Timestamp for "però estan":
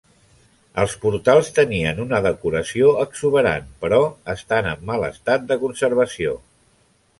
3.85-4.73